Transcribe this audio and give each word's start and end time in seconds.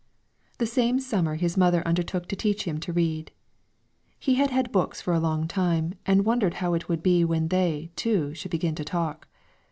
The 0.57 0.65
same 0.65 0.99
summer 0.99 1.35
his 1.35 1.55
mother 1.55 1.87
undertook 1.87 2.27
to 2.29 2.35
teach 2.35 2.63
him 2.63 2.79
to 2.79 2.91
read. 2.91 3.29
He 4.17 4.33
had 4.33 4.49
had 4.49 4.71
books 4.71 4.99
for 4.99 5.13
a 5.13 5.19
long 5.19 5.47
time, 5.47 5.93
and 6.07 6.25
wondered 6.25 6.55
how 6.55 6.73
it 6.73 6.89
would 6.89 7.03
be 7.03 7.23
when 7.23 7.49
they, 7.49 7.91
too, 7.95 8.33
should 8.33 8.49
begin 8.49 8.73
to 8.73 8.83
talk. 8.83 9.27